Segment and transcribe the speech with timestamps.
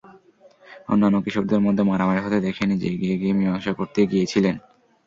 [0.89, 4.55] অন্যান্য কিশোরদের মধ্যে মারামারি হতে দেখে নিজে এগিয়ে গিয়ে মীমাংসা করতে গিয়েছিলেন।